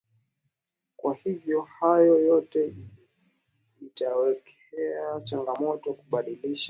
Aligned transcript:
kwa 0.95 1.15
hivyo 1.15 1.61
hayo 1.61 2.19
yote 2.19 2.75
itawekea 3.81 5.21
changamoto 5.23 5.93
kubadilisha 5.93 6.59